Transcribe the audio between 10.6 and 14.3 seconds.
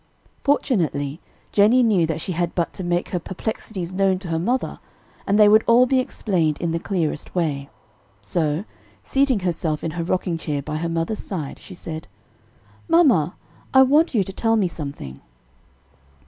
by her mother's side, she said: "Mamma, I want you